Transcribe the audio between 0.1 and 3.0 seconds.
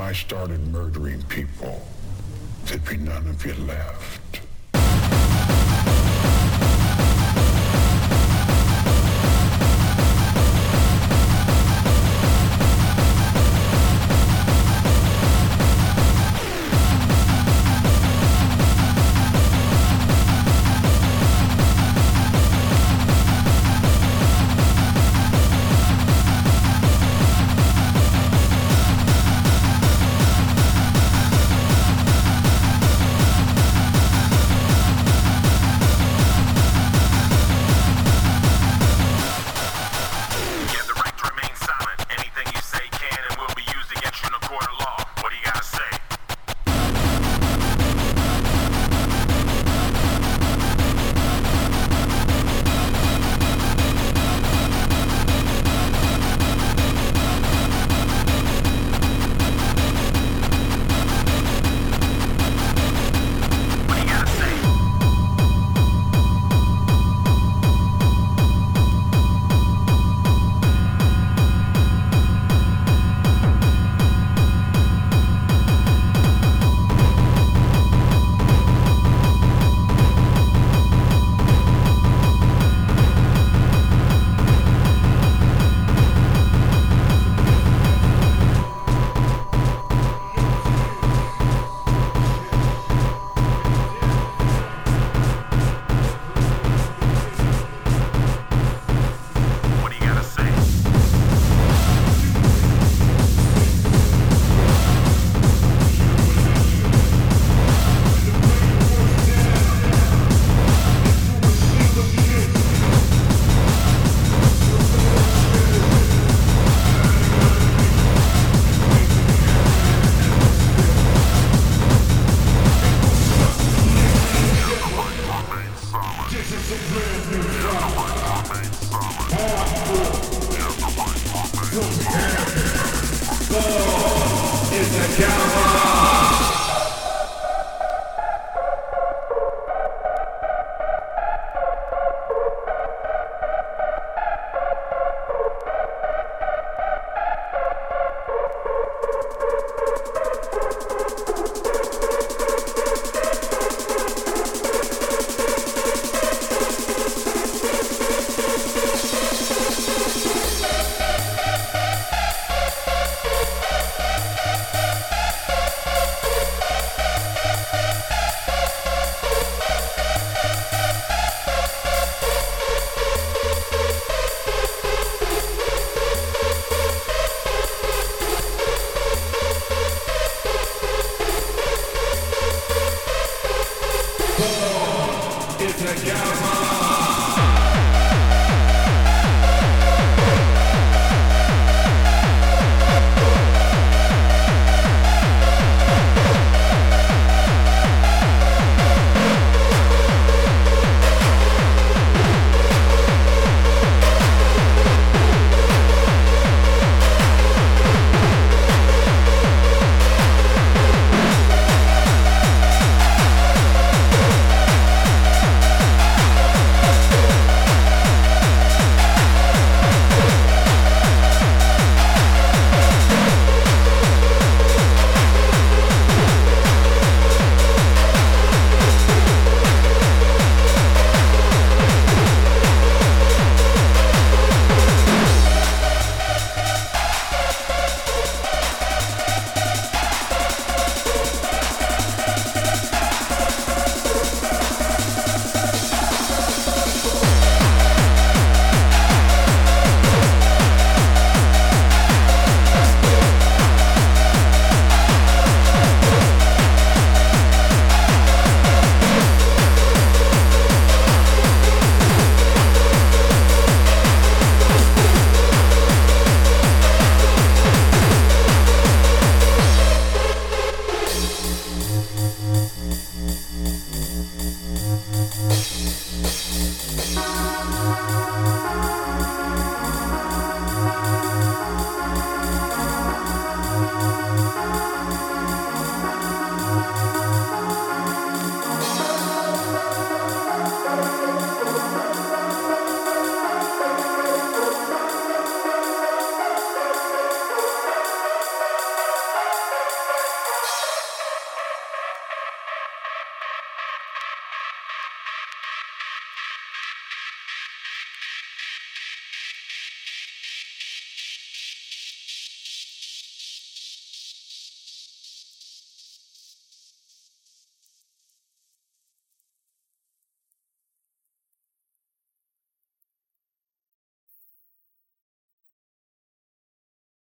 started murdering people, there'd be